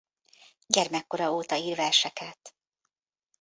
[0.67, 2.55] Gyermekkora óta ír verseket.